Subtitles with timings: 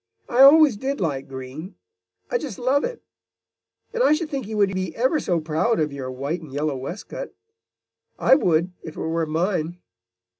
[0.27, 1.75] "I always did like green.
[2.31, 3.03] I just love it!
[3.93, 6.75] And I should think you would be ever so proud of your white and yellow
[6.75, 7.35] waistcoat.
[8.17, 9.77] I would if it were mine.